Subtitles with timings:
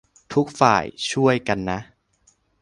[0.33, 1.79] ทุกฝ่าย ช่วยกันนะ